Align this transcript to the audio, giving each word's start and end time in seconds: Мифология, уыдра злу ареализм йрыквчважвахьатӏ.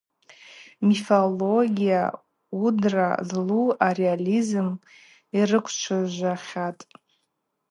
Мифология, 0.87 2.03
уыдра 2.59 3.09
злу 3.29 3.63
ареализм 3.89 4.67
йрыквчважвахьатӏ. 5.37 6.85